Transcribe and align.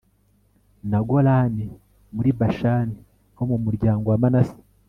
na 0.91 0.99
golani 1.09 1.67
muri 2.15 2.29
bashani 2.39 2.97
ho 3.35 3.43
mu 3.51 3.57
muryango 3.65 4.05
wa 4.11 4.19
manase 4.23 4.59